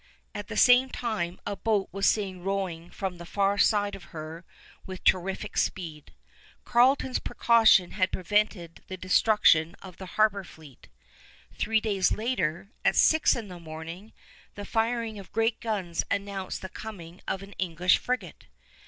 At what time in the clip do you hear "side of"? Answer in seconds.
3.59-4.05